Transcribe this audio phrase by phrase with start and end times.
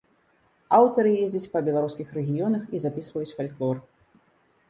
[0.77, 3.75] Аўтары ездзяць па беларускіх рэгіёнах і запісваюць фальклор.